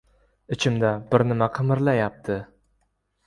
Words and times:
«Ichimda 0.55 0.93
bir 1.11 1.25
nima 1.31 1.49
qimirlayapti». 1.57 2.39